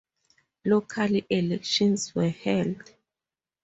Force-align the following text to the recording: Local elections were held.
Local 0.65 1.21
elections 1.29 2.15
were 2.15 2.29
held. 2.31 2.95